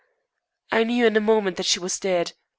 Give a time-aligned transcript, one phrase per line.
[0.71, 2.33] I knew in a moment that she was dead.